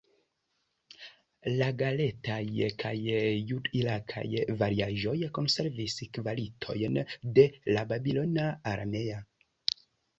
[1.59, 2.93] La "gelet-aj" kaj
[3.51, 4.25] jud-irakaj
[4.63, 7.01] variaĵoj konservis kvalitojn
[7.39, 9.25] de la babilona aramea.